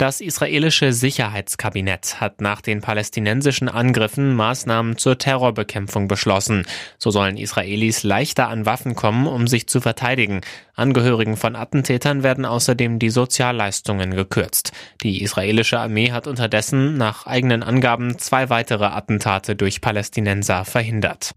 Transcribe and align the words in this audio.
Das 0.00 0.22
israelische 0.22 0.94
Sicherheitskabinett 0.94 2.22
hat 2.22 2.40
nach 2.40 2.62
den 2.62 2.80
palästinensischen 2.80 3.68
Angriffen 3.68 4.34
Maßnahmen 4.34 4.96
zur 4.96 5.18
Terrorbekämpfung 5.18 6.08
beschlossen. 6.08 6.64
So 6.96 7.10
sollen 7.10 7.36
Israelis 7.36 8.02
leichter 8.02 8.48
an 8.48 8.64
Waffen 8.64 8.94
kommen, 8.94 9.26
um 9.26 9.46
sich 9.46 9.66
zu 9.66 9.82
verteidigen. 9.82 10.40
Angehörigen 10.74 11.36
von 11.36 11.54
Attentätern 11.54 12.22
werden 12.22 12.46
außerdem 12.46 12.98
die 12.98 13.10
Sozialleistungen 13.10 14.12
gekürzt. 14.12 14.72
Die 15.02 15.22
israelische 15.22 15.78
Armee 15.78 16.12
hat 16.12 16.26
unterdessen 16.26 16.96
nach 16.96 17.26
eigenen 17.26 17.62
Angaben 17.62 18.18
zwei 18.18 18.48
weitere 18.48 18.86
Attentate 18.86 19.54
durch 19.54 19.82
Palästinenser 19.82 20.64
verhindert. 20.64 21.34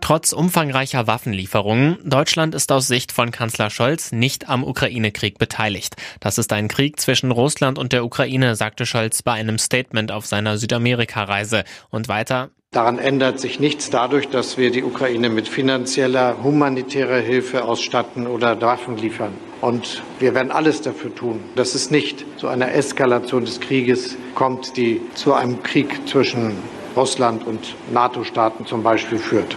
Trotz 0.00 0.32
umfangreicher 0.32 1.06
Waffenlieferungen, 1.06 1.98
Deutschland 2.04 2.54
ist 2.54 2.72
aus 2.72 2.88
Sicht 2.88 3.12
von 3.12 3.30
Kanzler 3.30 3.70
Scholz 3.70 4.12
nicht 4.12 4.48
am 4.48 4.64
Ukraine-Krieg 4.64 5.38
beteiligt. 5.38 5.96
Das 6.20 6.38
ist 6.38 6.52
ein 6.52 6.68
Krieg 6.68 6.98
zwischen 6.98 7.30
Russland 7.30 7.78
und 7.78 7.92
der 7.92 8.04
Ukraine, 8.04 8.56
sagte 8.56 8.86
Scholz 8.86 9.22
bei 9.22 9.32
einem 9.32 9.58
Statement 9.58 10.10
auf 10.10 10.26
seiner 10.26 10.58
Südamerika-Reise. 10.58 11.64
Und 11.90 12.08
weiter, 12.08 12.50
Daran 12.72 13.00
ändert 13.00 13.40
sich 13.40 13.58
nichts 13.58 13.90
dadurch, 13.90 14.28
dass 14.28 14.56
wir 14.56 14.70
die 14.70 14.84
Ukraine 14.84 15.28
mit 15.28 15.48
finanzieller, 15.48 16.36
humanitärer 16.40 17.18
Hilfe 17.18 17.64
ausstatten 17.64 18.28
oder 18.28 18.60
Waffen 18.60 18.96
liefern. 18.96 19.32
Und 19.60 20.04
wir 20.20 20.34
werden 20.34 20.52
alles 20.52 20.80
dafür 20.80 21.12
tun, 21.12 21.40
dass 21.56 21.74
es 21.74 21.90
nicht 21.90 22.24
zu 22.38 22.46
einer 22.46 22.72
Eskalation 22.72 23.44
des 23.44 23.58
Krieges 23.58 24.16
kommt, 24.36 24.76
die 24.76 25.00
zu 25.14 25.34
einem 25.34 25.64
Krieg 25.64 26.08
zwischen 26.08 26.58
Russland 26.96 27.44
und 27.44 27.74
NATO-Staaten 27.92 28.66
zum 28.66 28.84
Beispiel 28.84 29.18
führt. 29.18 29.56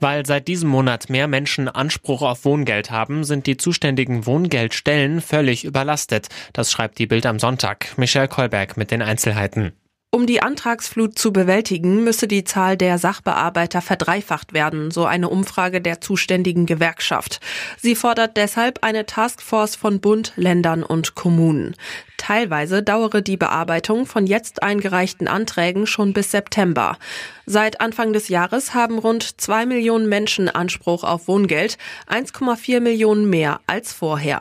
Weil 0.00 0.26
seit 0.26 0.48
diesem 0.48 0.68
Monat 0.68 1.10
mehr 1.10 1.26
Menschen 1.26 1.68
Anspruch 1.68 2.22
auf 2.22 2.44
Wohngeld 2.44 2.90
haben, 2.90 3.24
sind 3.24 3.46
die 3.46 3.56
zuständigen 3.56 4.26
Wohngeldstellen 4.26 5.20
völlig 5.20 5.64
überlastet. 5.64 6.28
Das 6.52 6.70
schreibt 6.70 6.98
die 6.98 7.06
Bild 7.06 7.26
am 7.26 7.38
Sonntag. 7.38 7.96
Michelle 7.96 8.28
Kolberg 8.28 8.76
mit 8.76 8.90
den 8.90 9.02
Einzelheiten. 9.02 9.72
Um 10.10 10.26
die 10.26 10.40
Antragsflut 10.40 11.18
zu 11.18 11.34
bewältigen, 11.34 12.02
müsse 12.02 12.28
die 12.28 12.42
Zahl 12.42 12.78
der 12.78 12.96
Sachbearbeiter 12.96 13.82
verdreifacht 13.82 14.54
werden, 14.54 14.90
so 14.90 15.04
eine 15.04 15.28
Umfrage 15.28 15.82
der 15.82 16.00
zuständigen 16.00 16.64
Gewerkschaft. 16.64 17.40
Sie 17.76 17.94
fordert 17.94 18.38
deshalb 18.38 18.82
eine 18.82 19.04
Taskforce 19.04 19.76
von 19.76 20.00
Bund, 20.00 20.32
Ländern 20.36 20.82
und 20.82 21.14
Kommunen. 21.14 21.76
Teilweise 22.16 22.82
dauere 22.82 23.20
die 23.20 23.36
Bearbeitung 23.36 24.06
von 24.06 24.26
jetzt 24.26 24.62
eingereichten 24.62 25.28
Anträgen 25.28 25.86
schon 25.86 26.14
bis 26.14 26.30
September. 26.30 26.96
Seit 27.44 27.82
Anfang 27.82 28.14
des 28.14 28.28
Jahres 28.28 28.72
haben 28.72 28.98
rund 28.98 29.38
zwei 29.38 29.66
Millionen 29.66 30.08
Menschen 30.08 30.48
Anspruch 30.48 31.04
auf 31.04 31.28
Wohngeld, 31.28 31.76
1,4 32.06 32.80
Millionen 32.80 33.28
mehr 33.28 33.60
als 33.66 33.92
vorher. 33.92 34.40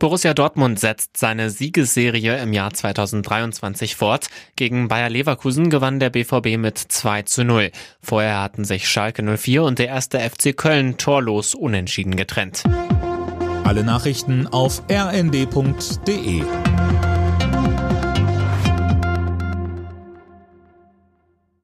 Borussia 0.00 0.32
Dortmund 0.32 0.80
setzt 0.80 1.18
seine 1.18 1.50
Siegesserie 1.50 2.42
im 2.42 2.54
Jahr 2.54 2.72
2023 2.72 3.96
fort. 3.96 4.28
Gegen 4.56 4.88
Bayer 4.88 5.10
Leverkusen 5.10 5.68
gewann 5.68 6.00
der 6.00 6.08
BVB 6.08 6.56
mit 6.56 6.78
2 6.78 7.22
zu 7.22 7.44
0. 7.44 7.70
Vorher 8.00 8.40
hatten 8.40 8.64
sich 8.64 8.88
Schalke 8.88 9.22
04 9.22 9.62
und 9.62 9.78
der 9.78 9.88
erste 9.88 10.18
FC 10.18 10.56
Köln 10.56 10.96
torlos 10.96 11.54
unentschieden 11.54 12.16
getrennt. 12.16 12.64
Alle 13.64 13.84
Nachrichten 13.84 14.46
auf 14.46 14.82
rnd.de 14.90 16.44